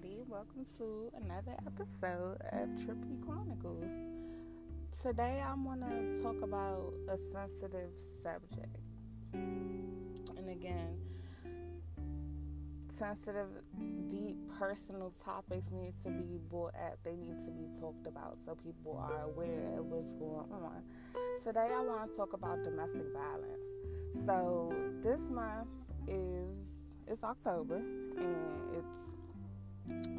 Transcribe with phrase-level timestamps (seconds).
[0.00, 0.22] everybody.
[0.28, 3.84] Welcome to another episode of Trippy Chronicles.
[5.02, 7.90] Today, I want to talk about a sensitive
[8.22, 8.76] subject.
[9.32, 10.96] And again,
[12.98, 13.48] sensitive,
[14.08, 16.98] deep, personal topics need to be brought up.
[17.04, 20.82] They need to be talked about so people are aware of what's going on.
[21.44, 24.26] Today, I want to talk about domestic violence.
[24.26, 24.72] So,
[25.02, 25.68] this month
[26.08, 26.68] is
[27.06, 29.19] it's October and it's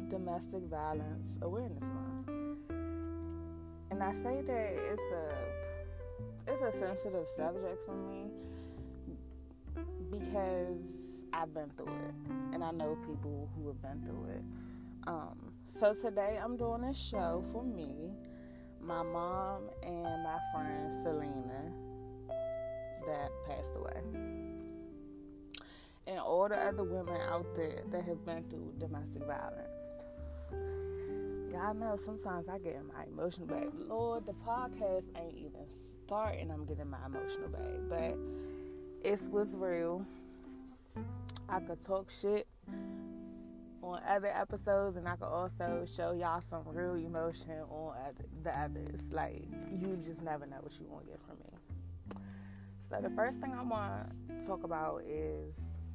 [0.08, 2.28] Domestic Violence Awareness Month.
[3.90, 8.30] And I say that it's a it's a sensitive subject for me
[10.10, 10.82] because
[11.32, 12.14] I've been through it
[12.52, 14.42] and I know people who have been through it.
[15.06, 18.10] Um, so today I'm doing a show for me,
[18.80, 21.72] my mom, and my friend Selena
[23.06, 24.51] that passed away
[26.06, 29.68] and all the other women out there that have been through domestic violence.
[31.52, 33.68] Y'all know sometimes I get in my emotional bag.
[33.86, 35.66] Lord, the podcast ain't even
[36.06, 36.50] starting.
[36.50, 38.18] I'm getting my emotional bag, but
[39.02, 40.04] it's was real.
[41.48, 42.46] I could talk shit
[43.82, 48.58] on other episodes, and I could also show y'all some real emotion on other, the
[48.58, 49.00] others.
[49.10, 51.52] Like you just never know what you to get from me.
[52.88, 55.54] So the first thing I want to talk about is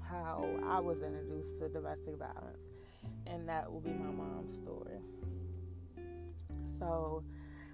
[0.09, 2.63] how I was introduced to domestic violence,
[3.25, 4.99] and that will be my mom's story.
[6.79, 7.23] So,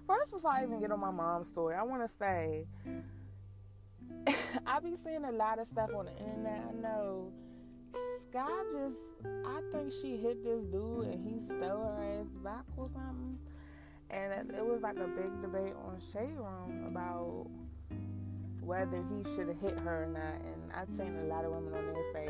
[0.06, 2.66] first, before I even get on my mom's story, I want to say
[4.66, 6.62] I be seeing a lot of stuff on the internet.
[6.68, 7.32] I know
[8.30, 8.96] Sky just,
[9.46, 13.38] I think she hit this dude and he stole her ass back or something.
[14.10, 17.46] And it was like a big debate on Shade Room about
[18.64, 20.40] whether he should have hit her or not.
[20.44, 22.28] And I've seen a lot of women on there say,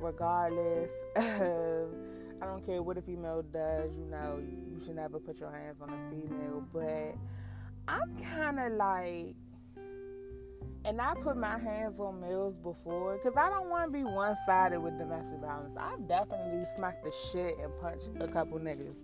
[0.00, 0.90] regardless
[2.40, 4.40] I don't care what a female does, you know,
[4.72, 6.64] you should never put your hands on a female.
[6.72, 7.16] But
[7.88, 9.34] I'm kind of like,
[10.84, 14.36] and I put my hands on males before because I don't want to be one
[14.46, 15.76] sided with domestic violence.
[15.76, 18.96] I've definitely smacked the shit and punched a couple niggas,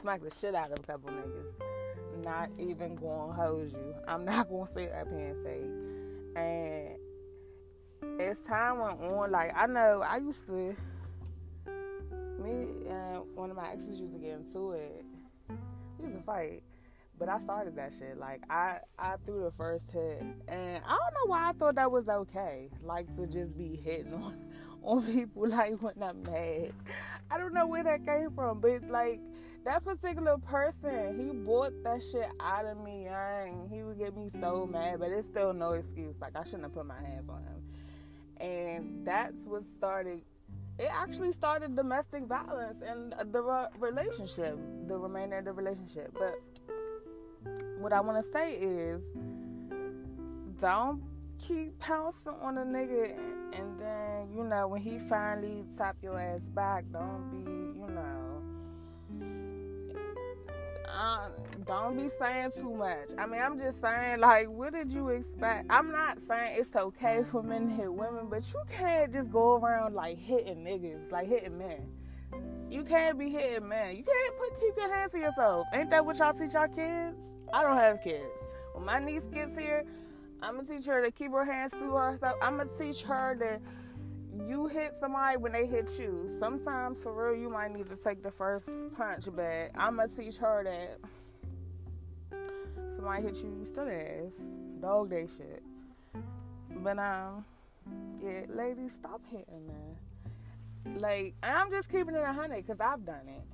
[0.00, 2.24] smacked the shit out of a couple niggas.
[2.24, 3.94] Not even going to hose you.
[4.08, 5.60] I'm not going to sit up here and say
[6.36, 6.96] and
[8.20, 10.76] as time went on, like I know I used to,
[12.42, 15.04] me and one of my exes used to get into it.
[15.98, 16.62] We used to fight,
[17.18, 18.18] but I started that shit.
[18.18, 21.90] Like I, I threw the first hit, and I don't know why I thought that
[21.90, 22.68] was okay.
[22.82, 24.36] Like to just be hitting on,
[24.82, 26.72] on people like when I'm mad.
[27.30, 29.20] I don't know where that came from, but like
[29.64, 33.68] that particular person, he bought that shit out of me young.
[33.72, 36.16] He would get me so mad, but it's still no excuse.
[36.20, 37.62] Like I shouldn't have put my hands on him.
[38.38, 40.22] And that's what started
[40.80, 46.10] it actually started domestic violence and the relationship, the remainder of the relationship.
[46.18, 46.40] But
[47.78, 49.02] what I want to say is
[50.58, 51.02] don't
[51.38, 53.14] keep pouncing on a nigga
[53.52, 58.29] and then, you know, when he finally tap your ass back, don't be, you know,
[61.00, 61.28] uh,
[61.66, 63.08] don't be saying too much.
[63.16, 65.66] I mean, I'm just saying, like, what did you expect?
[65.70, 69.54] I'm not saying it's okay for men to hit women, but you can't just go
[69.54, 71.88] around like hitting niggas, like hitting men.
[72.68, 73.96] You can't be hitting men.
[73.96, 75.66] You can't put keep your hands to yourself.
[75.72, 77.16] Ain't that what y'all teach y'all kids?
[77.52, 78.24] I don't have kids.
[78.74, 79.84] When my niece gets here,
[80.42, 82.36] I'm gonna teach her to keep her hands to herself.
[82.42, 83.60] I'm gonna teach her that
[84.48, 86.30] you hit somebody when they hit you.
[86.38, 90.38] Sometimes for real, you might need to take the first punch, but I'm gonna teach
[90.38, 90.98] her that
[92.96, 94.32] somebody hit you, you still ass.
[94.80, 95.62] Dog day shit.
[96.82, 97.44] But um,
[98.22, 100.98] yeah, ladies, stop hitting, man.
[100.98, 103.44] Like, I'm just keeping it a hundred because I've done it.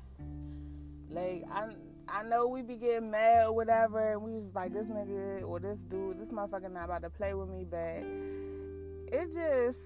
[1.10, 1.68] Like, I
[2.08, 5.58] I know we be getting mad or whatever, and we just like this nigga or
[5.58, 8.04] this dude, this motherfucker not about to play with me, but
[9.12, 9.80] it just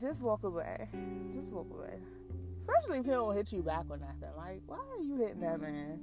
[0.00, 0.88] just walk away.
[1.32, 1.98] Just walk away.
[2.60, 4.34] Especially if he don't hit you back or nothing.
[4.36, 6.00] Like, why are you hitting that man?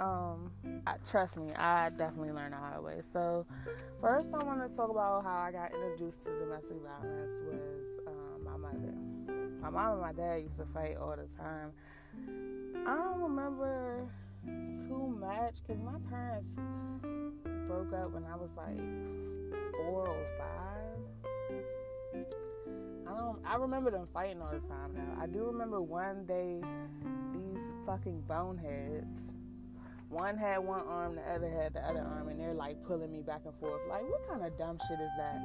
[0.00, 0.50] Um,
[0.86, 3.02] I, trust me, I definitely learned the hard way.
[3.12, 3.46] So,
[4.00, 8.44] first, I want to talk about how I got introduced to domestic violence was um,
[8.44, 8.94] my mother.
[9.60, 11.70] My mom and my dad used to fight all the time.
[12.84, 14.08] I don't remember
[14.44, 16.50] too much because my parents
[17.68, 18.76] broke up when I was like
[19.76, 20.72] four or five.
[23.12, 23.38] I don't.
[23.44, 24.94] I remember them fighting all the time.
[24.94, 26.60] Now I do remember one day
[27.34, 29.20] these fucking boneheads.
[30.08, 33.22] One had one arm, the other had the other arm, and they're like pulling me
[33.22, 33.80] back and forth.
[33.88, 35.40] Like, what kind of dumb shit is that?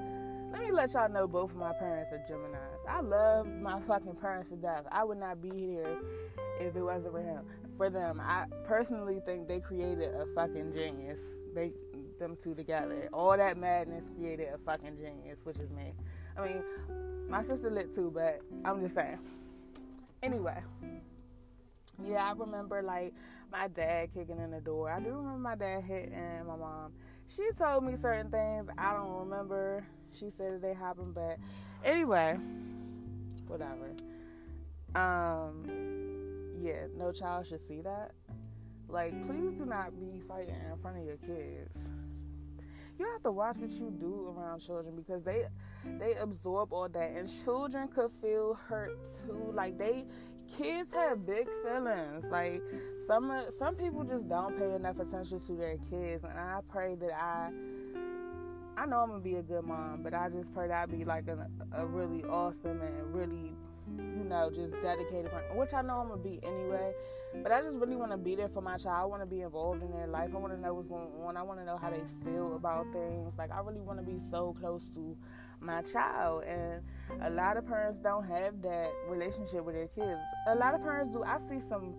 [0.52, 2.86] let me let y'all know both of my parents are Geminis.
[2.90, 4.84] I love my fucking parents to death.
[4.92, 5.98] I would not be here
[6.60, 7.46] if it wasn't for him.
[7.78, 11.20] For them, I personally think they created a fucking genius.
[11.56, 11.72] They
[12.20, 13.10] them two together.
[13.14, 15.94] All that madness created a fucking genius, which is me.
[16.36, 16.64] I mean,
[17.30, 19.20] my sister lit too, but I'm just saying.
[20.24, 20.58] Anyway,
[22.04, 23.14] yeah, I remember like
[23.52, 24.92] my dad kicking in the door.
[24.92, 26.14] I do remember my dad hitting
[26.48, 26.94] my mom.
[27.28, 29.86] She told me certain things I don't remember.
[30.18, 31.38] She said they happened, but
[31.84, 32.38] anyway,
[33.48, 33.92] whatever.
[34.96, 35.66] Um,
[36.62, 38.12] yeah, no child should see that.
[38.90, 41.78] Like, please do not be fighting in front of your kids.
[43.00, 45.46] You have to watch what you do around children because they
[46.00, 49.52] they absorb all that, and children could feel hurt too.
[49.54, 50.06] Like they
[50.58, 52.26] kids have big feelings.
[52.32, 52.62] Like
[53.06, 57.14] some some people just don't pay enough attention to their kids, and I pray that
[57.14, 57.52] I.
[58.80, 61.04] I know I'm gonna be a good mom, but I just pray that I be
[61.04, 63.56] like a, a really awesome and really,
[63.98, 66.94] you know, just dedicated, which I know I'm gonna be anyway.
[67.44, 68.98] But I just really want to be there for my child.
[69.02, 70.30] I want to be involved in their life.
[70.34, 71.38] I want to know what's going on.
[71.38, 73.34] I want to know how they feel about things.
[73.38, 75.16] Like I really want to be so close to
[75.60, 76.44] my child.
[76.46, 76.82] And
[77.22, 80.22] a lot of parents don't have that relationship with their kids.
[80.48, 81.24] A lot of parents do.
[81.24, 81.94] I see some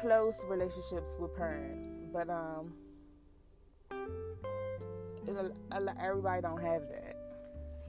[0.00, 2.72] close relationships with parents, but um,
[5.26, 5.52] it,
[6.00, 7.16] everybody don't have that.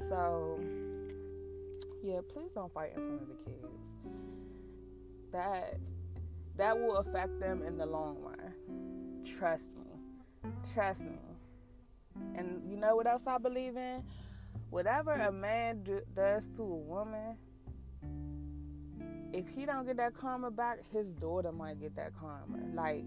[0.09, 0.59] So
[2.03, 3.89] yeah, please don't fight in front of the kids.
[5.31, 5.79] That
[6.57, 8.53] that will affect them in the long run.
[9.37, 10.51] Trust me.
[10.73, 11.19] Trust me.
[12.35, 14.03] And you know what else I believe in?
[14.69, 17.37] whatever a man do, does to a woman,
[19.33, 22.57] if he don't get that karma back, his daughter might get that karma.
[22.73, 23.05] Like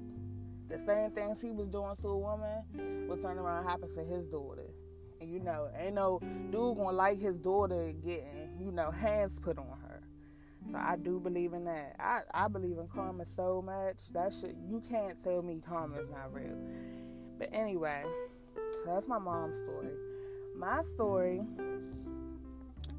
[0.69, 4.05] the same things he was doing to a woman will turn around and happen to
[4.05, 4.71] his daughter.
[5.23, 6.21] You know, ain't no
[6.51, 10.03] dude gonna like his daughter getting, you know, hands put on her.
[10.71, 11.97] So I do believe in that.
[11.99, 14.09] I, I believe in karma so much.
[14.13, 16.57] That shit you can't tell me karma's not real.
[17.39, 18.05] But anyway,
[18.87, 19.91] that's my mom's story
[20.63, 21.41] my story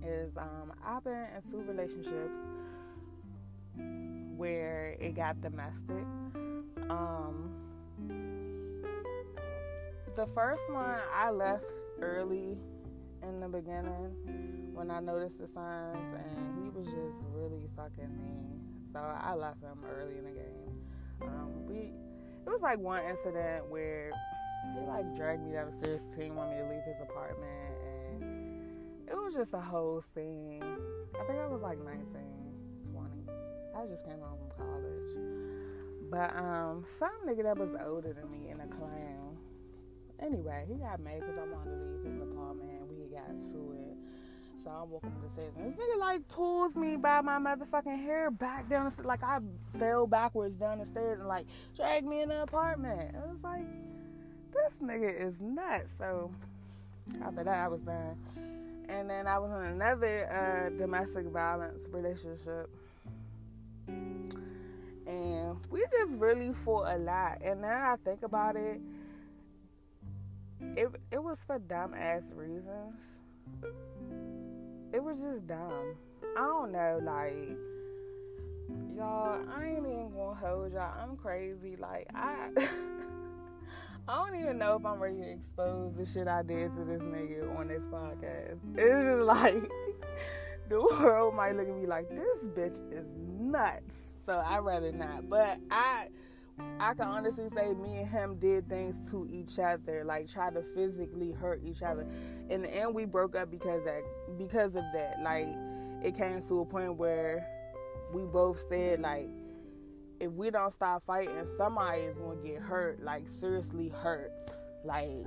[0.05, 2.37] is um, I've been in two relationships
[4.35, 6.05] where it got domestic.
[6.89, 7.51] Um,
[10.15, 11.65] the first one I left
[12.01, 12.57] early
[13.23, 14.11] in the beginning
[14.73, 18.59] when I noticed the signs, and he was just really fucking mean.
[18.91, 20.83] So I left him early in the game.
[21.21, 21.93] Um, we
[22.45, 24.11] it was like one incident where
[24.73, 27.49] he like dragged me down the stairs to want me to leave his apartment
[28.21, 30.63] and it was just a whole scene.
[31.19, 32.05] I think I was like 19,
[32.91, 33.09] 20.
[33.75, 35.11] I just came home from college.
[36.11, 39.12] But um some nigga that was older than me in a clown.
[40.21, 42.69] Anyway, he got mad because I wanted to leave his apartment.
[42.89, 43.97] We got into it.
[44.63, 48.31] So I'm walking up the and this nigga like pulls me by my motherfucking hair
[48.31, 49.05] back down the stairs.
[49.05, 49.39] Like I
[49.77, 51.45] fell backwards down the stairs and like
[51.75, 53.13] dragged me in the apartment.
[53.13, 53.65] It was like
[54.53, 55.91] this nigga is nuts.
[55.97, 56.31] So
[57.21, 58.15] after that, I was done.
[58.87, 62.69] And then I was in another uh, domestic violence relationship.
[63.87, 67.39] And we just really fought a lot.
[67.43, 68.79] And now I think about it,
[70.77, 72.95] it it was for dumb ass reasons.
[74.93, 75.95] It was just dumb.
[76.37, 77.57] I don't know, like
[78.95, 80.93] y'all, I ain't even gonna hold y'all.
[81.01, 81.75] I'm crazy.
[81.79, 82.49] Like I
[84.07, 87.01] I don't even know if I'm ready to expose the shit I did to this
[87.01, 88.57] nigga on this podcast.
[88.75, 89.63] It's just like
[90.69, 93.05] the world might look at me like this bitch is
[93.39, 94.07] nuts.
[94.25, 95.29] So I'd rather not.
[95.29, 96.07] But I
[96.79, 100.61] I can honestly say me and him did things to each other, like try to
[100.75, 102.05] physically hurt each other.
[102.49, 104.03] In the end we broke up because that
[104.37, 105.19] because of that.
[105.23, 105.47] Like
[106.03, 107.47] it came to a point where
[108.13, 109.29] we both said like
[110.19, 114.31] if we don't stop fighting, somebody is gonna get hurt, like seriously hurt,
[114.85, 115.25] like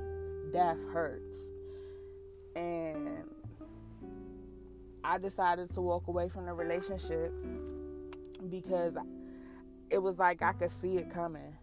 [0.52, 1.36] death hurts.
[2.54, 3.24] And
[5.04, 7.32] I decided to walk away from the relationship
[8.50, 8.96] because
[9.90, 11.56] it was like I could see it coming.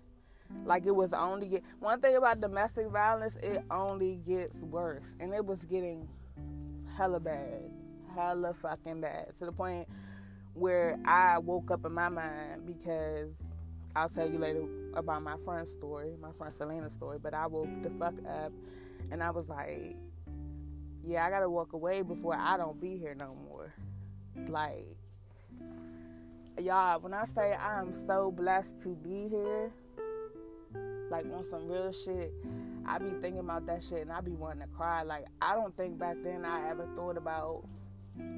[0.66, 5.08] Like it was only get one thing about domestic violence, it only gets worse.
[5.20, 6.08] And it was getting
[6.96, 7.62] hella bad.
[8.16, 9.34] Hella fucking bad.
[9.40, 9.88] To the point
[10.54, 13.32] where I woke up in my mind because
[13.96, 14.64] I'll tell you later
[14.96, 18.52] about my friend's story, my friend Selena's story, but I woke the fuck up
[19.12, 19.96] and I was like,
[21.06, 23.74] yeah, I gotta walk away before I don't be here no more.
[24.48, 24.98] Like,
[26.60, 29.72] y'all, when I say I am so blessed to be here,
[31.10, 32.34] like on some real shit,
[32.86, 35.04] I be thinking about that shit and I be wanting to cry.
[35.04, 37.66] Like I don't think back then I ever thought about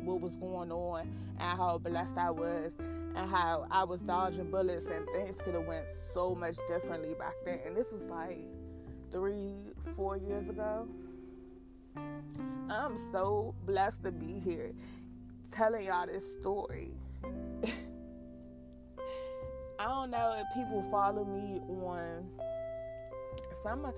[0.04, 1.02] what was going on
[1.40, 5.66] and how blessed I was and how I was dodging bullets and things could have
[5.66, 7.60] went so much differently back then.
[7.66, 8.40] And this was like
[9.12, 9.54] three,
[9.96, 10.88] four years ago.
[12.70, 14.74] I'm so blessed to be here
[15.52, 16.92] telling y'all this story.
[19.80, 22.30] I don't know if people follow me on
[23.66, 23.92] some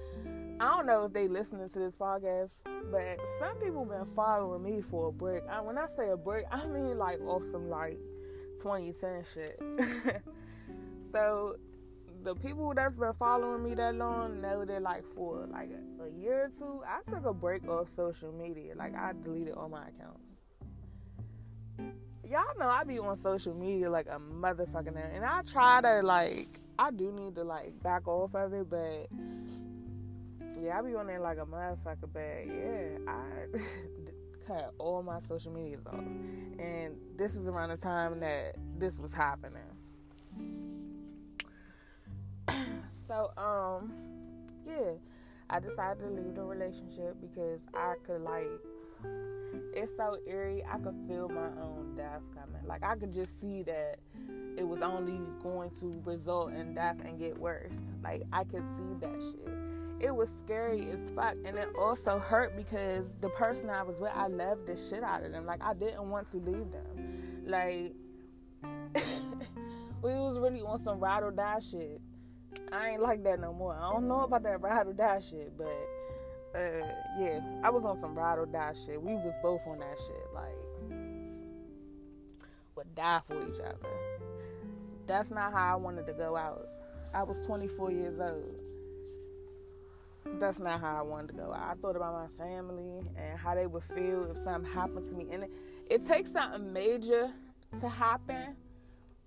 [0.59, 2.51] I don't know if they listening to this podcast,
[2.89, 5.43] but some people been following me for a break.
[5.49, 7.97] I, when I say a break, I mean like off some like
[8.61, 9.59] 2010 shit.
[11.11, 11.57] so
[12.23, 16.09] the people that's been following me that long know that like for like a, a
[16.19, 18.73] year or two, I took a break off social media.
[18.75, 20.36] Like I deleted all my accounts
[22.29, 26.47] y'all know I be on social media like a motherfucking and I try to like
[26.79, 29.07] I do need to like back off of it, but
[30.61, 32.07] yeah, I be on there like a motherfucker.
[32.13, 33.57] But yeah, I
[34.47, 36.03] cut all my social medias off,
[36.59, 39.61] and this is around the time that this was happening.
[43.07, 43.91] so um,
[44.67, 44.91] yeah,
[45.49, 48.61] I decided to leave the relationship because I could like
[49.73, 50.63] it's so eerie.
[50.69, 52.65] I could feel my own death coming.
[52.65, 53.99] Like I could just see that
[54.57, 57.73] it was only going to result in death and get worse.
[58.03, 59.53] Like I could see that shit.
[59.99, 64.11] It was scary as fuck, and it also hurt because the person I was with,
[64.13, 65.45] I loved the shit out of them.
[65.45, 67.43] Like I didn't want to leave them.
[67.45, 67.93] Like
[70.01, 72.01] we was really on some ride or die shit.
[72.71, 73.75] I ain't like that no more.
[73.75, 75.67] I don't know about that ride or die shit, but
[76.55, 76.59] uh,
[77.19, 79.01] yeah, I was on some ride or die shit.
[79.01, 80.27] We was both on that shit.
[80.33, 80.67] Like,
[82.75, 83.89] would die for each other.
[85.07, 86.67] That's not how I wanted to go out.
[87.13, 88.59] I was 24 years old.
[90.39, 91.71] That's not how I wanted to go out.
[91.71, 95.27] I thought about my family and how they would feel if something happened to me.
[95.31, 95.51] And it,
[95.89, 97.31] it takes something major
[97.79, 98.55] to happen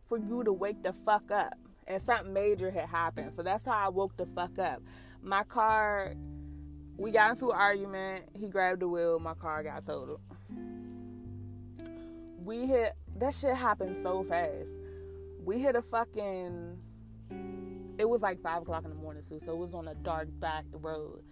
[0.06, 1.54] for you to wake the fuck up.
[1.86, 3.32] And something major had happened.
[3.34, 4.82] So that's how I woke the fuck up.
[5.22, 6.14] My car
[7.00, 8.24] we got into an argument.
[8.38, 9.18] He grabbed the wheel.
[9.18, 10.20] My car got totaled.
[12.44, 14.68] We hit that shit happened so fast.
[15.42, 16.76] We hit a fucking.
[17.96, 20.28] It was like five o'clock in the morning too, so it was on a dark
[20.40, 21.22] back road.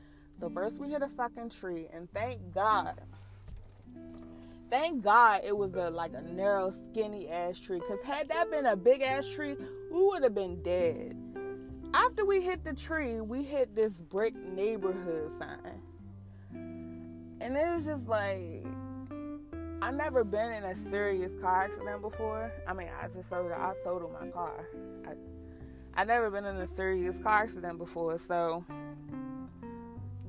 [0.40, 3.00] So first we hit a fucking tree, and thank God,
[4.70, 7.80] thank God it was a like a narrow, skinny ass tree.
[7.86, 9.54] Cause had that been a big ass tree,
[9.92, 11.14] we would have been dead
[11.94, 15.82] after we hit the tree, we hit this brick neighborhood sign.
[17.40, 18.64] And it was just like
[19.80, 22.52] I've never been in a serious car accident before.
[22.66, 24.68] I mean, I just told I totaled my car.
[25.06, 25.12] I
[26.00, 28.64] I never been in a serious car accident before, so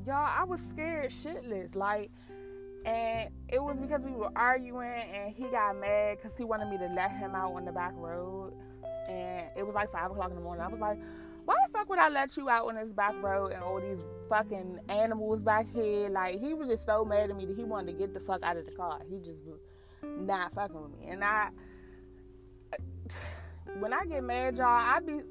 [0.06, 1.76] y'all, I was scared shitless.
[1.76, 2.10] Like,
[2.86, 6.78] and it was because we were arguing, and he got mad because he wanted me
[6.78, 8.54] to let him out on the back road,
[9.08, 10.64] and it was like five o'clock in the morning.
[10.64, 11.00] I was like,
[11.80, 15.42] fuck would I let you out on this back road and all these fucking animals
[15.42, 16.10] back here?
[16.10, 18.44] Like, he was just so mad at me that he wanted to get the fuck
[18.44, 19.00] out of the car.
[19.10, 19.60] He just was
[20.04, 21.08] not fucking with me.
[21.10, 21.50] And I,
[23.80, 25.22] when I get mad, y'all, I be,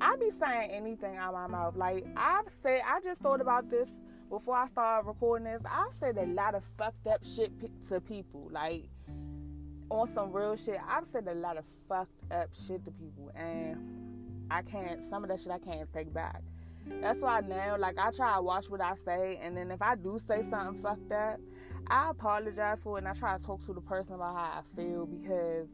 [0.00, 1.76] I be saying anything out of my mouth.
[1.76, 3.88] Like, I've said, I just thought about this
[4.30, 5.62] before I started recording this.
[5.64, 7.52] I've said a lot of fucked up shit
[7.88, 8.48] to people.
[8.50, 8.88] Like,
[9.90, 13.30] on some real shit, I've said a lot of fucked up shit to people.
[13.34, 14.07] And
[14.50, 16.42] I can't some of that shit I can't take back.
[17.00, 19.94] That's why now like I try to watch what I say and then if I
[19.94, 21.38] do say something fucked up,
[21.86, 24.76] I apologize for it and I try to talk to the person about how I
[24.76, 25.68] feel because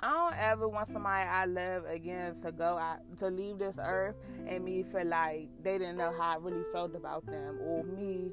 [0.00, 4.16] I don't ever want somebody I love again to go out to leave this earth
[4.48, 8.30] and me feel like they didn't know how I really felt about them or me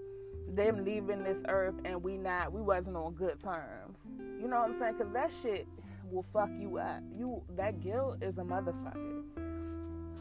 [0.49, 3.97] them leaving this earth and we not we wasn't on good terms.
[4.41, 4.95] You know what I'm saying?
[4.95, 5.67] Cause that shit
[6.09, 7.01] will fuck you up.
[7.17, 9.23] You that guilt is a motherfucker.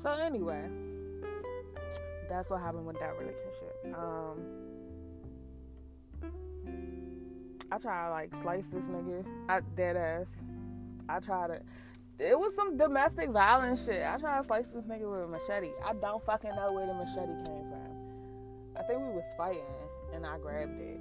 [0.03, 0.63] So anyway,
[2.29, 3.77] that's what happened with that relationship.
[3.95, 4.41] Um,
[7.73, 9.25] I try to like slice this nigga.
[9.49, 10.27] I dead ass.
[11.09, 11.61] I try to.
[12.19, 14.05] It was some domestic violence shit.
[14.07, 15.73] I try to slice this nigga with a machete.
[15.85, 18.77] I don't fucking know where the machete came from.
[18.77, 19.65] I think we was fighting
[20.15, 21.01] and I grabbed it.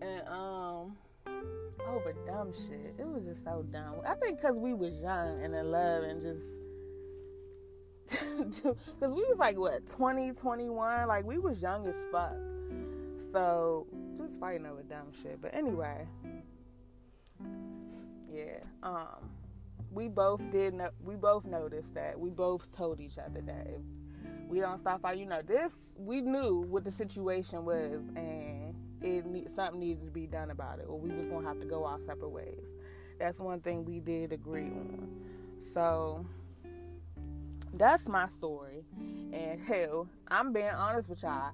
[0.00, 0.96] And um
[1.88, 2.94] over dumb shit.
[2.98, 3.96] It was just so dumb.
[4.06, 6.44] I think because we was young and in love and just
[8.06, 12.34] because we was like what 20 21 like we was young as fuck
[13.32, 16.06] so just fighting over dumb shit but anyway
[18.30, 19.30] yeah um
[19.90, 23.80] we both did no, we both noticed that we both told each other that if
[24.52, 25.20] we don't stop fighting.
[25.20, 30.26] You know, this we knew what the situation was, and it something needed to be
[30.26, 32.66] done about it, or we was gonna have to go our separate ways.
[33.18, 35.08] That's one thing we did agree on.
[35.72, 36.26] So
[37.74, 38.84] that's my story.
[39.32, 41.52] And hell, I'm being honest with y'all.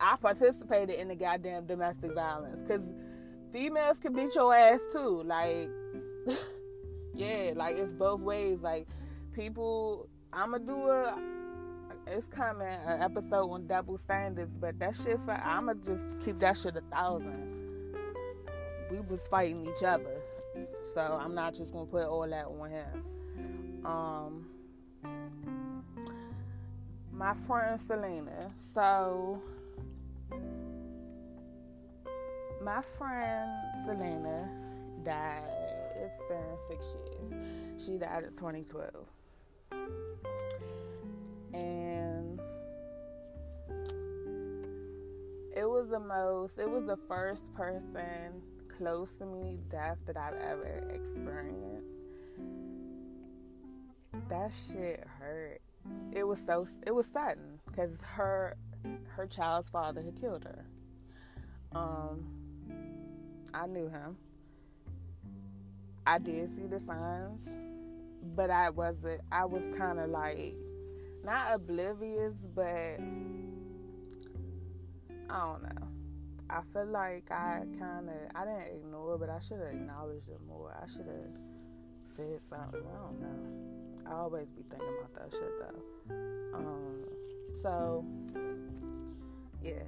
[0.00, 2.82] I participated in the goddamn domestic violence because
[3.52, 5.22] females can beat your ass too.
[5.22, 5.68] Like,
[7.14, 8.60] yeah, like it's both ways.
[8.62, 8.88] Like,
[9.32, 11.18] people, I'ma do a.
[12.08, 16.56] It's coming an episode on double standards, but that shit for I'ma just keep that
[16.56, 17.94] shit a thousand.
[18.90, 20.20] We was fighting each other,
[20.94, 23.86] so I'm not just gonna put all that on him.
[23.86, 24.46] Um,
[27.12, 28.48] my friend Selena.
[28.74, 29.40] So
[32.62, 33.50] my friend
[33.84, 34.48] Selena
[35.04, 35.42] died.
[35.96, 37.32] It's been six years.
[37.84, 39.06] She died in 2012.
[41.52, 42.40] And
[45.54, 48.42] it was the most, it was the first person
[48.78, 51.98] close to me death that I've ever experienced.
[54.28, 55.60] That shit hurt.
[56.12, 58.56] It was so, it was sudden because her,
[59.08, 60.64] her child's father had killed her.
[61.74, 62.24] Um,
[63.54, 64.16] I knew him.
[66.06, 67.40] I did see the signs,
[68.34, 69.20] but I wasn't.
[69.30, 70.54] I was kind of like
[71.24, 72.98] not oblivious, but
[75.30, 75.88] I don't know.
[76.50, 80.40] I feel like I kind of I didn't ignore, but I should have acknowledged it
[80.46, 80.76] more.
[80.76, 81.30] I should have
[82.16, 82.80] said something.
[82.80, 83.71] I don't know.
[84.06, 86.54] I always be thinking about that shit though.
[86.54, 87.04] Um,
[87.62, 88.04] so
[89.62, 89.84] yeah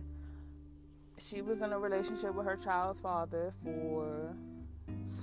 [1.19, 4.35] she was in a relationship with her child's father for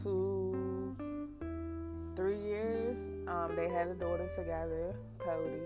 [0.01, 0.95] two,
[2.15, 2.97] three years.
[3.27, 5.61] Um, they had a daughter together, Cody,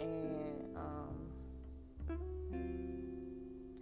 [0.00, 2.18] and um,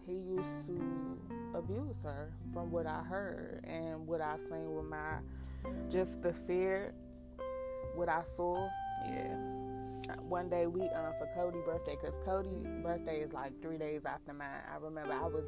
[0.06, 1.18] he used to
[1.54, 5.18] abuse her, from what I heard and what I've seen with my
[5.90, 6.92] just the fear,
[8.00, 8.66] what I saw.
[9.06, 9.36] Yeah
[10.28, 14.32] one day we um for Cody's birthday because Cody's birthday is like three days after
[14.32, 14.48] mine.
[14.72, 15.44] I remember I was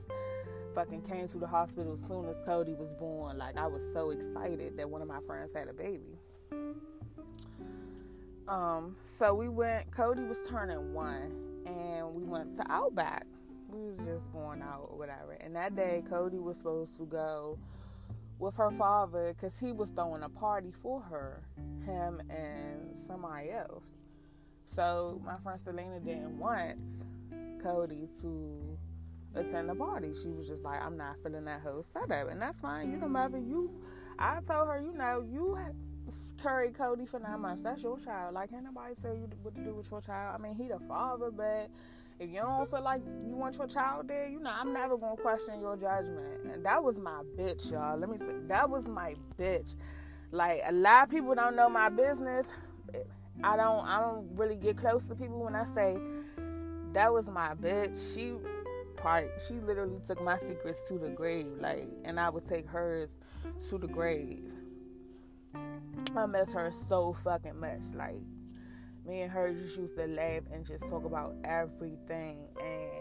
[0.74, 3.38] fucking came to the hospital as soon as Cody was born.
[3.38, 6.18] Like I was so excited that one of my friends had a baby.
[8.48, 9.90] Um, so we went.
[9.90, 11.32] Cody was turning one,
[11.66, 13.24] and we went to Outback.
[13.68, 15.32] We was just going out or whatever.
[15.40, 17.58] And that day, Cody was supposed to go
[18.38, 21.42] with her father because he was throwing a party for her,
[21.84, 23.84] him and somebody else.
[24.74, 26.78] So my friend Selena didn't want
[27.62, 28.78] Cody to
[29.34, 30.12] attend the party.
[30.22, 32.30] She was just like, I'm not feeling that whole setup.
[32.30, 32.90] And that's fine.
[32.90, 33.70] You know, mother, you,
[34.18, 35.58] I told her, you know, you
[36.42, 37.62] carry Cody for nine months.
[37.62, 38.34] That's your child.
[38.34, 40.36] Like, can't nobody tell you what to do with your child.
[40.38, 41.70] I mean, he the father, but
[42.18, 45.16] if you don't feel like you want your child there, you know, I'm never gonna
[45.16, 46.44] question your judgment.
[46.52, 47.98] And that was my bitch, y'all.
[47.98, 49.74] Let me say, that was my bitch.
[50.30, 52.46] Like, a lot of people don't know my business.
[53.42, 55.96] I don't I don't really get close to people when I say
[56.92, 58.14] that was my bitch.
[58.14, 58.34] She
[58.96, 63.10] part she literally took my secrets to the grave, like and I would take hers
[63.70, 64.44] to the grave.
[66.16, 67.82] I miss her so fucking much.
[67.94, 68.20] Like
[69.06, 72.92] me and her just used to laugh and just talk about everything and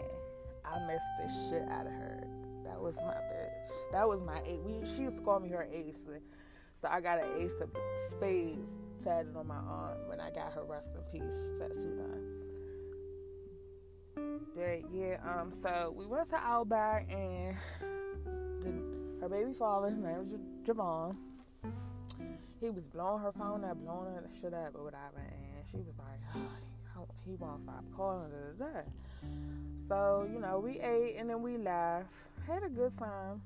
[0.64, 2.24] I missed the shit out of her.
[2.64, 3.68] That was my bitch.
[3.92, 4.60] That was my ace.
[4.64, 5.96] We, she used to call me her ace.
[6.80, 7.70] So I got an ace of
[8.10, 8.68] spades
[9.04, 12.42] tatted on my arm when I got her rest in peace tattoo done.
[14.54, 17.56] But yeah, um, so we went to Outback and
[18.62, 18.72] the,
[19.20, 20.28] her baby father, his name was
[20.64, 21.16] Javon.
[22.60, 25.98] He was blowing her phone up, blowing her shit up or whatever, and she was
[25.98, 26.20] like,
[27.26, 28.30] he won't stop calling.
[28.30, 28.80] Da, da, da.
[29.88, 32.06] So you know, we ate and then we laughed,
[32.46, 33.40] had a good time.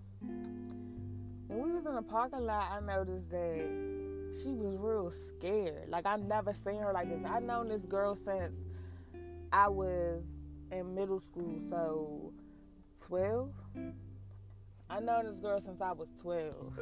[1.48, 3.68] When we was in the parking lot, I noticed that
[4.42, 5.88] she was real scared.
[5.88, 7.24] Like I never seen her like this.
[7.24, 8.54] I known this girl since
[9.52, 10.24] I was
[10.72, 12.32] in middle school, so
[13.06, 13.52] twelve.
[14.90, 16.78] I known this girl since I was twelve.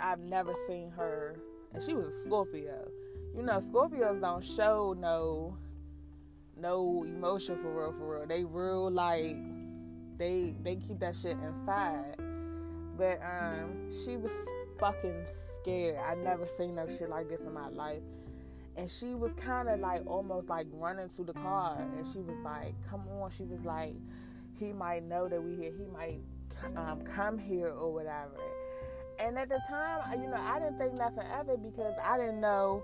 [0.00, 1.36] I've never seen her,
[1.72, 2.90] and she was a Scorpio.
[3.38, 5.56] You know, Scorpios don't show no
[6.60, 8.26] no emotion for real, for real.
[8.26, 9.36] They real like
[10.18, 12.16] they they keep that shit inside.
[12.96, 14.32] But um, she was
[14.80, 15.24] fucking
[15.54, 15.98] scared.
[16.04, 18.02] I never seen no shit like this in my life.
[18.76, 21.78] And she was kind of like almost like running to the car.
[21.96, 23.30] And she was like, come on.
[23.30, 23.94] She was like,
[24.58, 25.72] he might know that we here.
[25.78, 26.18] He might
[26.76, 28.34] um, come here or whatever.
[29.20, 32.40] And at the time, you know, I didn't think nothing of it because I didn't
[32.40, 32.82] know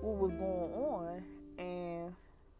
[0.00, 1.22] what was going on.
[1.58, 2.14] And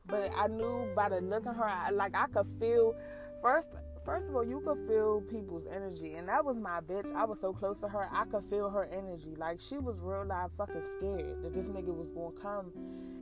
[0.07, 2.95] But I knew by the look in her eye, like I could feel
[3.41, 3.69] first
[4.05, 6.15] first of all, you could feel people's energy.
[6.15, 7.13] And that was my bitch.
[7.15, 9.35] I was so close to her, I could feel her energy.
[9.37, 12.73] Like she was real life fucking scared that this nigga was gonna come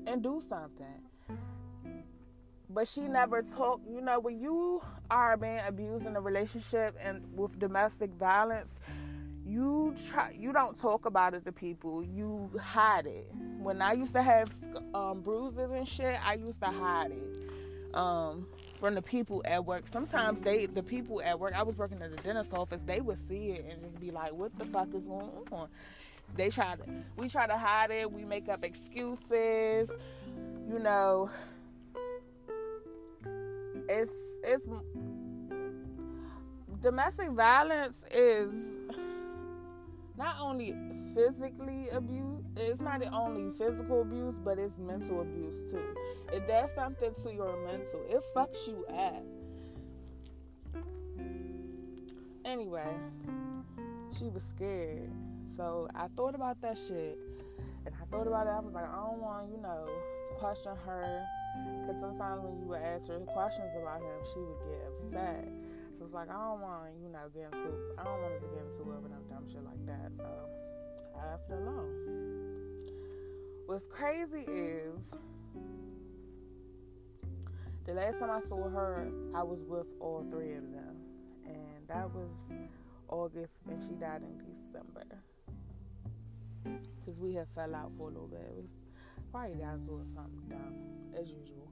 [0.07, 0.87] and do something.
[2.69, 7.23] But she never talked, you know, when you are being abused in a relationship and
[7.37, 8.71] with domestic violence,
[9.45, 12.03] you try you don't talk about it to people.
[12.03, 13.27] You hide it.
[13.59, 14.51] When i used to have
[14.95, 18.47] um, bruises and shit i used to hide it um,
[18.81, 19.85] from the people at work.
[19.89, 23.19] Sometimes they the people at work i was working at the dentist office they would
[23.29, 25.69] see it and just be like what the fuck is going on?
[26.37, 26.85] They try to
[27.17, 28.11] we try to hide it.
[28.11, 29.91] We make up excuses.
[30.69, 31.31] You know
[33.89, 34.13] it's
[34.45, 34.65] it's
[36.83, 38.53] domestic violence is
[40.17, 40.75] not only
[41.15, 45.83] physically abuse, it's not only physical abuse, but it's mental abuse too.
[46.33, 49.23] It does something to your mental, it fucks you up.
[52.45, 52.95] Anyway,
[54.19, 55.11] she was scared.
[55.57, 57.19] So I thought about that shit.
[57.85, 58.51] And I thought about it.
[58.51, 59.89] I was like, I don't want, you know,
[60.39, 61.25] question her.
[61.81, 65.49] Because sometimes when you would ask her questions about him, she would get upset.
[66.05, 68.65] It's like I don't want you know get into I don't want us to get
[68.67, 70.13] into with no dumb shit like that.
[70.17, 70.27] So
[71.19, 72.43] I left it alone.
[73.67, 75.01] What's crazy is
[77.87, 80.97] the last time I saw her, I was with all three of them,
[81.45, 82.31] and that was
[83.09, 85.05] August, and she died in December.
[87.05, 88.41] Cause we had fell out for a little bit.
[88.41, 88.67] It was
[89.33, 90.75] probably got into something dumb
[91.19, 91.69] as usual.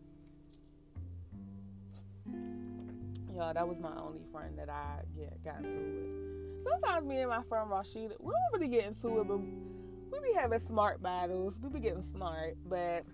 [3.35, 6.65] Y'all, that was my only friend that I get got into it.
[6.65, 10.35] Sometimes me and my friend Rashida, we don't really get into it, but we be
[10.35, 11.55] having smart battles.
[11.63, 13.05] We be getting smart, but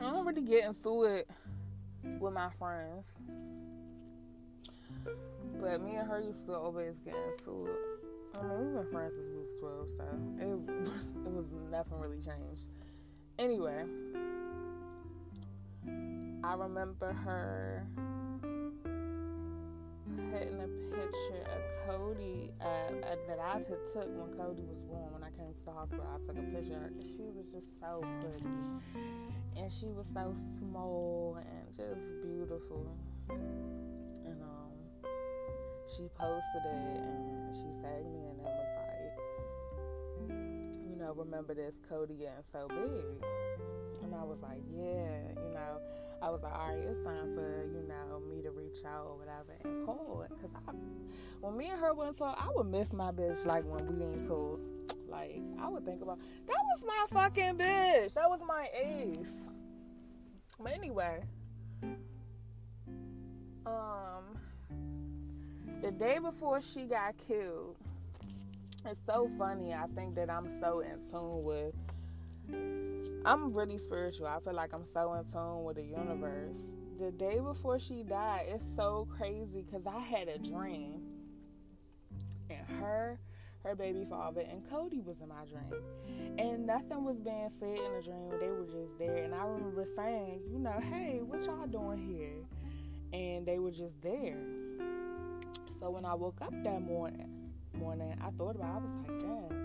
[0.00, 1.28] I don't really get into it
[2.20, 3.04] with my friends.
[5.60, 8.38] But me and her used to always get into it.
[8.38, 10.04] I mean, we've been friends since we was 12, so
[10.40, 10.46] it,
[11.26, 12.68] it was nothing really changed.
[13.38, 13.84] Anyway,
[16.42, 17.86] I remember her
[20.32, 25.12] putting a picture of Cody uh, uh, that I took when Cody was born.
[25.12, 26.92] When I came to the hospital, I took a picture.
[27.00, 28.48] She was just so pretty,
[29.56, 32.96] and she was so small and just beautiful.
[33.28, 34.72] And um,
[35.88, 39.16] she posted it, and she tagged me, and it was like,
[40.88, 43.24] you know, remember this Cody getting so big.
[44.02, 45.80] And I was like, yeah, you know,
[46.24, 49.18] I was like, all right, it's time for, you know, me to reach out or
[49.18, 50.24] whatever and call.
[50.26, 50.72] Because I,
[51.42, 54.26] when me and her went so I would miss my bitch like when we ain't
[54.26, 54.58] so,
[55.06, 58.14] like, I would think about, that was my fucking bitch.
[58.14, 59.34] That was my ace.
[60.58, 61.24] But anyway,
[63.66, 64.38] um,
[65.82, 67.76] the day before she got killed,
[68.86, 69.74] it's so funny.
[69.74, 71.74] I think that I'm so in tune with
[73.24, 74.26] I'm really spiritual.
[74.26, 76.58] I feel like I'm so in tune with the universe.
[77.00, 81.00] The day before she died, it's so crazy because I had a dream.
[82.50, 83.18] And her,
[83.64, 85.82] her baby father, and Cody was in my dream.
[86.38, 88.30] And nothing was being said in the dream.
[88.38, 89.24] They were just there.
[89.24, 93.18] And I remember saying, you know, hey, what y'all doing here?
[93.18, 94.36] And they were just there.
[95.80, 97.28] So when I woke up that morning,
[97.72, 98.68] morning, I thought about it.
[98.68, 99.63] I was like, damn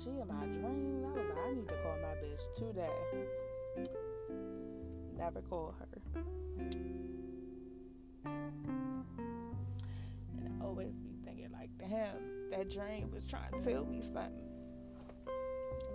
[0.00, 1.04] she in my dreams.
[1.04, 3.00] I was like, I need to call my bitch today.
[5.18, 5.88] Never call her.
[10.34, 14.48] And I always be thinking like, damn, that dream was trying to tell me something.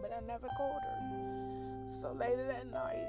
[0.02, 2.02] But I never called her.
[2.02, 3.08] So later that night,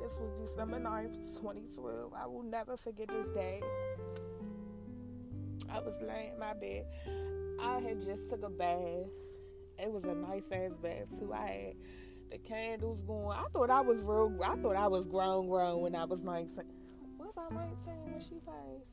[0.00, 2.12] this was December 9th, 2012.
[2.14, 3.60] I will never forget this day.
[5.70, 6.86] I was laying in my bed.
[7.60, 9.10] I had just took a bath
[9.78, 11.32] it was a nice ass bath too.
[11.32, 11.74] I had
[12.30, 13.36] the candles going.
[13.36, 14.38] I thought I was real.
[14.44, 16.64] I thought I was grown, grown when I was nineteen.
[17.18, 18.86] Was I nineteen when she passed?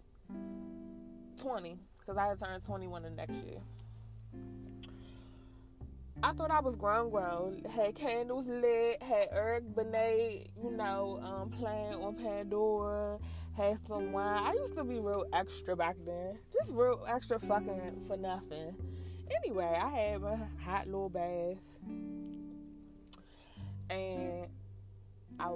[1.42, 3.60] Twenty, because I had turned twenty-one the next year.
[6.24, 7.62] I thought I was grown, grown.
[7.70, 9.04] Had candles lit.
[9.04, 13.20] Had Eric Benet, you know, um, playing on Pandora.
[13.58, 14.44] Had some wine.
[14.44, 16.38] I used to be real extra back then.
[16.54, 18.76] Just real extra fucking for nothing.
[19.44, 21.58] Anyway, I had a hot little bath.
[23.90, 24.48] And
[25.40, 25.52] I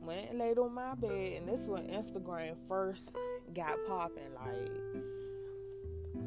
[0.00, 1.32] went and laid on my bed.
[1.38, 3.10] And this when Instagram first
[3.54, 4.32] got popping.
[4.34, 4.70] Like,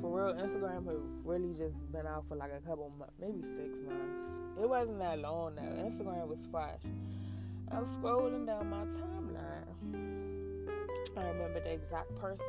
[0.01, 3.79] for real, Instagram had really just been out for like a couple months, maybe six
[3.87, 4.31] months.
[4.61, 5.61] It wasn't that long though.
[5.61, 6.81] Instagram was fresh.
[7.71, 10.28] I'm scrolling down my timeline.
[11.17, 12.45] I remember the exact person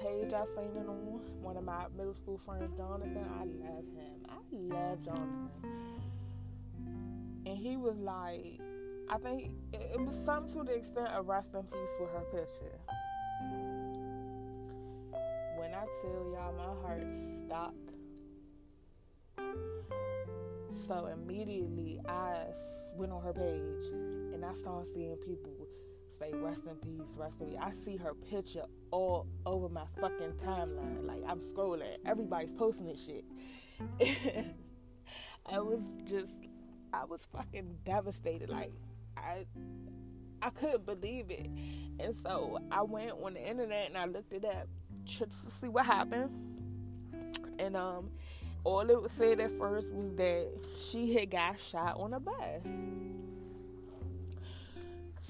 [0.00, 1.20] page I seen it on.
[1.42, 3.24] One of my middle school friends, Jonathan.
[3.38, 4.26] I love him.
[4.28, 5.50] I love Jonathan.
[7.46, 8.60] And he was like,
[9.08, 12.78] I think it, was some to the extent of rest in peace with her picture.
[15.56, 17.06] When I tell y'all my heart
[17.46, 17.76] stopped.
[20.88, 22.46] So immediately I
[22.96, 23.92] went on her page
[24.34, 25.52] and I started seeing people
[26.22, 27.58] say rest in peace, rest in peace.
[27.60, 31.06] I see her picture all over my fucking timeline.
[31.06, 33.24] Like I'm scrolling, everybody's posting this shit.
[35.46, 36.32] I was just,
[36.92, 38.50] I was fucking devastated.
[38.50, 38.72] Like
[39.16, 39.46] I,
[40.40, 41.50] I couldn't believe it,
[41.98, 44.68] and so I went on the internet and I looked it up
[45.18, 45.26] to
[45.60, 46.30] see what happened.
[47.58, 48.10] And um,
[48.64, 50.48] all it said at first was that
[50.90, 52.66] she had got shot on a bus.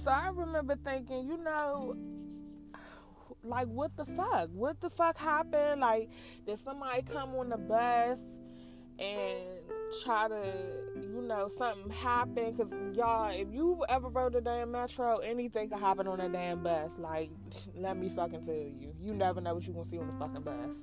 [0.04, 1.94] So I remember thinking, you know,
[3.44, 4.50] like what the fuck?
[4.52, 5.80] What the fuck happened?
[5.80, 6.10] Like,
[6.44, 8.18] did somebody come on the bus
[8.98, 9.38] and
[10.02, 10.54] try to,
[10.96, 12.56] you know, something happen?
[12.56, 16.64] Cause y'all, if you ever rode a damn metro, anything could happen on a damn
[16.64, 16.90] bus.
[16.98, 17.30] Like,
[17.76, 20.42] let me fucking tell you, you never know what you gonna see on the fucking
[20.42, 20.74] bus.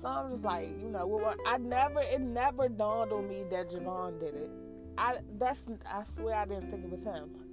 [0.00, 3.68] So I'm just like, you know, well, I never, it never dawned on me that
[3.68, 4.50] Javon did it.
[4.96, 7.43] I that's, I swear I didn't think it was him.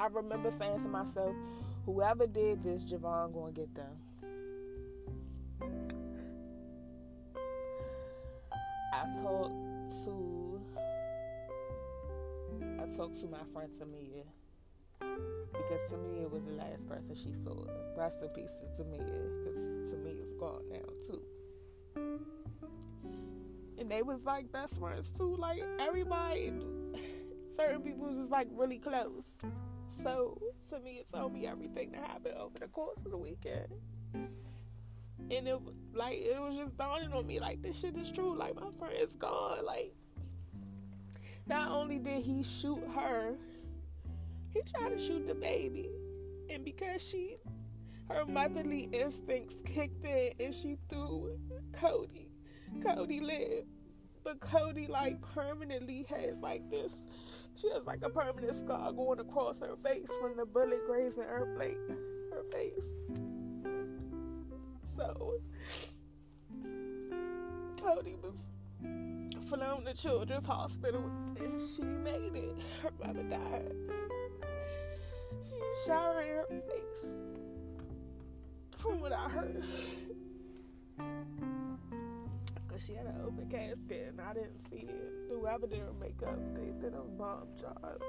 [0.00, 1.36] I remember saying to myself,
[1.84, 3.98] whoever did this, Javon gonna get them.
[8.94, 9.52] I talked
[10.04, 10.60] to
[12.80, 14.24] I talked to my friend Tamia
[15.00, 17.66] because Tamia was the last person she saw.
[17.94, 19.04] Rest in peace to Tamia
[19.44, 21.22] because Tamia's gone now too.
[23.78, 25.36] And they was like best friends too.
[25.36, 26.54] Like everybody,
[27.54, 29.24] certain people was just like really close.
[30.02, 33.66] So to me, it told me everything that happened over the course of the weekend.
[34.14, 35.58] And it
[35.94, 38.36] like it was just dawning on me like this shit is true.
[38.36, 39.64] Like my friend is gone.
[39.64, 39.94] Like
[41.46, 43.34] not only did he shoot her,
[44.54, 45.90] he tried to shoot the baby.
[46.48, 47.36] And because she
[48.08, 51.38] her motherly instincts kicked in and she threw
[51.72, 52.28] Cody.
[52.82, 53.68] Cody lived.
[54.24, 56.92] But Cody like permanently has like this
[57.58, 61.52] she has like a permanent scar going across her face from the bullet grazing her
[61.56, 61.76] plate,
[62.32, 62.84] her face.
[64.96, 65.34] So,
[67.82, 68.34] Cody was
[69.48, 72.56] flown to Children's Hospital and she made it.
[72.82, 73.74] Her mother died.
[75.44, 77.10] He shot in her face.
[78.76, 79.64] From what I heard
[82.86, 85.12] she had an open casket and I didn't see it.
[85.28, 88.00] Whoever did her makeup, they did a bomb job.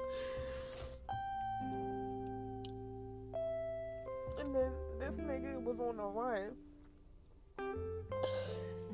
[4.38, 6.52] And then this nigga was on the run.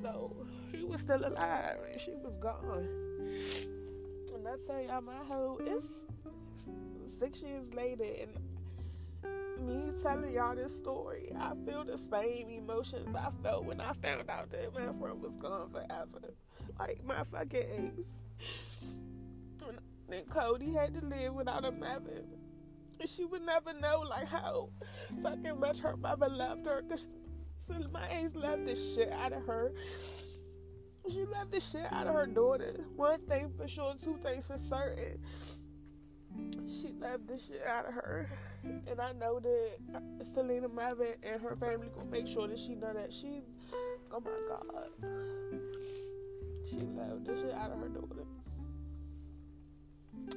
[0.02, 2.88] So he was still alive and she was gone.
[4.34, 5.86] And I tell y'all my whole it's
[7.18, 8.30] six years later and
[9.60, 14.28] me telling y'all this story, I feel the same emotions I felt when I found
[14.28, 16.34] out that my friend was gone forever.
[16.78, 18.08] Like my fucking ex.
[19.66, 22.24] And then Cody had to live without a mother.
[23.00, 24.70] And she would never know like how
[25.22, 26.82] fucking much her mother loved her.
[26.88, 27.08] Cause
[27.92, 29.72] my ex loved the shit out of her.
[31.10, 32.84] She loved the shit out of her daughter.
[32.96, 35.18] One thing for sure, two things for certain
[37.00, 38.28] left the shit out of her.
[38.64, 39.78] And I know that
[40.34, 43.42] Selena Mavin and her family gonna make sure that she know that she,
[44.12, 44.88] oh my God,
[46.68, 48.24] she left the shit out of her daughter.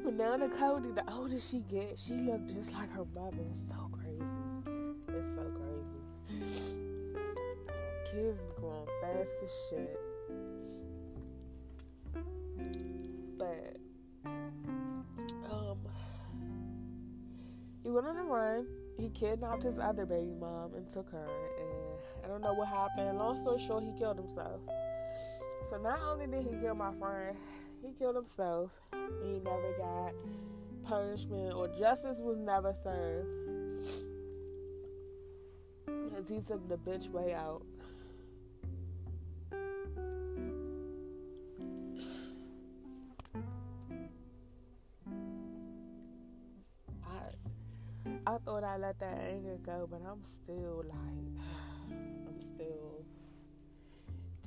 [0.06, 3.38] And now the Cody, the older she gets, she look just like her mother.
[3.39, 4.24] It's so crazy.
[5.10, 6.02] It's so crazy.
[8.12, 10.00] Kids be growing fast as shit.
[13.38, 13.81] But
[17.84, 18.67] He went on a run.
[18.98, 21.26] He kidnapped his other baby mom and took her.
[21.26, 23.17] And I don't know what happened.
[23.17, 24.62] Long story short, he killed himself.
[25.70, 27.36] So not only did he kill my friend,
[27.82, 28.72] he killed himself.
[29.24, 30.13] He never got
[30.84, 33.28] punishment or justice was never served.
[35.86, 37.63] Because he took the bitch way out.
[48.32, 51.44] I thought I let that anger go, but I'm still like,
[52.28, 53.04] I'm still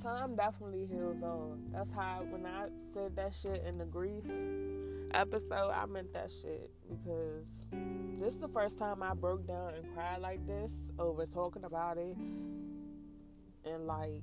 [0.03, 1.59] time definitely heals all.
[1.71, 4.25] That's how when I said that shit in the grief
[5.13, 7.47] episode, I meant that shit because
[8.21, 11.99] this is the first time I broke down and cried like this over talking about
[11.99, 12.17] it
[13.67, 14.23] in like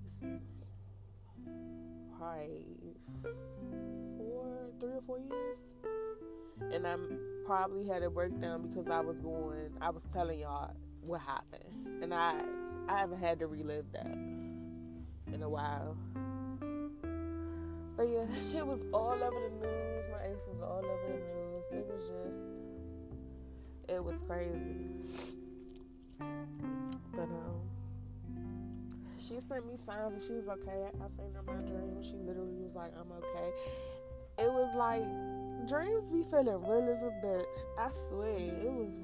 [2.18, 2.66] probably
[4.18, 4.46] four,
[4.80, 5.58] three or four years.
[6.74, 11.22] And I'm probably had a breakdown because I was going, I was telling y'all what
[11.22, 12.40] happened, and I
[12.88, 14.18] I haven't had to relive that
[15.34, 15.96] in a while.
[17.98, 20.06] But yeah, that shit was all over the news.
[20.12, 21.66] My ex was all over the news.
[21.72, 22.40] It was just,
[23.88, 24.76] it was crazy.
[27.14, 27.62] But um,
[29.18, 30.88] she sent me signs and she was okay.
[30.88, 32.02] I seen her my dream.
[32.02, 33.52] She literally was like, "I'm okay."
[34.42, 35.06] It was like
[35.68, 37.58] dreams be feeling real as a bitch.
[37.78, 38.98] I swear, it was.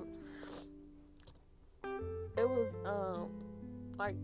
[2.38, 3.30] It was um
[4.00, 4.15] like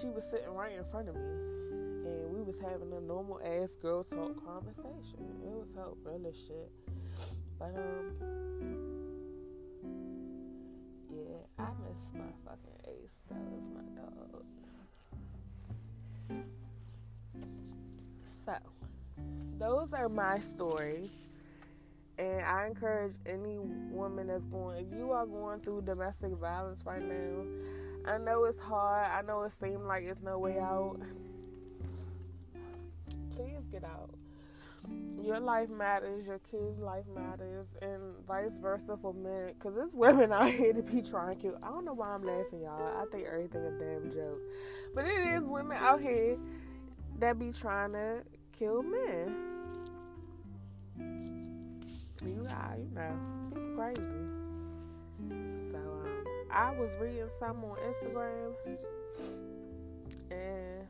[0.00, 3.70] she was sitting right in front of me and we was having a normal ass
[3.82, 5.18] girl talk conversation.
[5.44, 6.70] It was so real as shit.
[7.58, 8.12] But um
[11.10, 13.18] yeah, I miss my fucking ace.
[13.28, 14.44] That was my dog.
[18.46, 18.79] So
[19.60, 21.10] those are my stories.
[22.18, 23.58] And I encourage any
[23.90, 27.44] woman that's going, if you are going through domestic violence right now,
[28.12, 29.10] I know it's hard.
[29.10, 30.98] I know it seems like it's no way out.
[33.36, 34.10] Please get out.
[35.22, 39.52] Your life matters, your kids' life matters, and vice versa for men.
[39.54, 41.58] Because there's women out here to be trying to kill.
[41.62, 43.00] I don't know why I'm laughing, y'all.
[43.00, 44.40] I think everything a damn joke.
[44.94, 46.36] But it is women out here
[47.18, 48.22] that be trying to
[48.58, 49.49] kill men.
[52.22, 53.16] You, you know,
[53.48, 54.02] people crazy.
[55.72, 55.78] So
[56.52, 58.52] I was reading some on Instagram,
[60.30, 60.86] and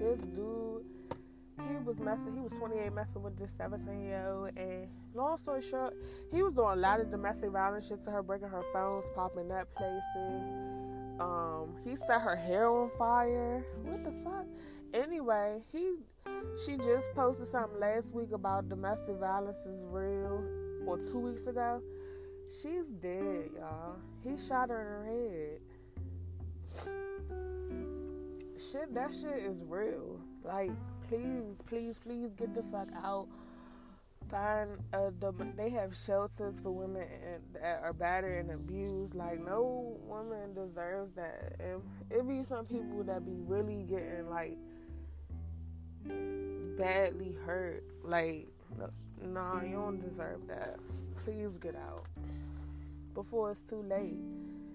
[0.00, 0.84] this dude,
[1.68, 2.34] he was messing.
[2.34, 4.56] He was 28, messing with this 17 year old.
[4.56, 5.94] And long story short,
[6.32, 9.50] he was doing a lot of domestic violence shit to her, breaking her phones, popping
[9.52, 10.44] up places.
[11.20, 13.64] Um, he set her hair on fire.
[13.84, 14.46] What the fuck?
[14.94, 15.96] Anyway, he
[16.64, 20.40] she just posted something last week about domestic violence is real,
[20.86, 21.82] or two weeks ago.
[22.62, 23.96] She's dead, y'all.
[24.22, 25.60] He shot her in her head.
[28.56, 30.20] Shit, that shit is real.
[30.44, 30.70] Like,
[31.08, 33.26] please, please, please get the fuck out.
[34.30, 37.06] Find a, the, they have shelters for women
[37.52, 39.14] that are battered and abused.
[39.14, 41.56] Like, no woman deserves that.
[41.58, 44.56] And it be some people that be really getting, like,
[46.78, 47.84] badly hurt.
[48.02, 48.90] Like, no,
[49.22, 50.78] nah, you don't deserve that.
[51.24, 52.04] Please get out
[53.14, 54.20] before it's too late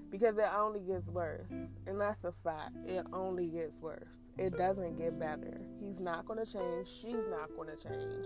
[0.10, 1.50] because it only gets worse.
[1.86, 2.76] And that's a fact.
[2.86, 4.08] It only gets worse.
[4.38, 5.60] It doesn't get better.
[5.82, 6.88] He's not going to change.
[7.02, 8.26] She's not going to change.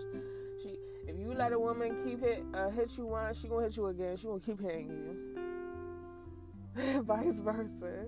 [0.62, 3.76] She, if you let a woman keep hit uh, hit you once, she gonna hit
[3.76, 4.16] you again.
[4.16, 4.88] She gonna keep hitting
[6.76, 7.02] you.
[7.02, 8.06] Vice versa,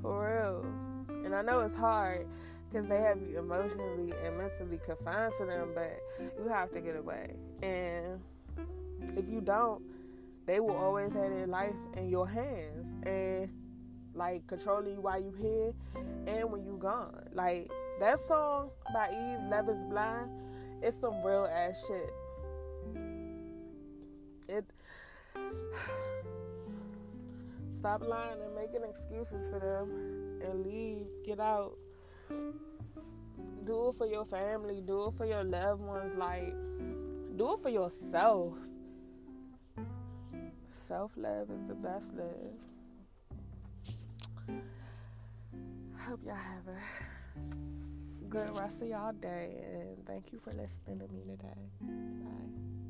[0.00, 0.62] for
[1.10, 1.24] real.
[1.24, 2.26] And I know it's hard
[2.70, 6.96] because they have you emotionally and mentally confined to them, but you have to get
[6.96, 7.34] away.
[7.62, 8.20] And
[9.16, 9.82] if you don't,
[10.46, 13.50] they will always have their life in your hands and
[14.14, 15.72] like controlling you while you here
[16.26, 17.28] and when you gone.
[17.32, 20.30] Like that song by Eve, Love is Blind,
[20.82, 22.12] it's some real ass shit.
[24.48, 24.64] It
[27.78, 31.76] stop lying and making excuses for them and leave, get out.
[33.64, 36.54] Do it for your family, do it for your loved ones, like
[37.36, 38.54] do it for yourself
[40.88, 42.58] self love is the best love.
[45.98, 51.12] Hope y'all have a good rest of y'all day and thank you for listening to
[51.12, 51.68] me today.
[51.82, 52.87] Bye.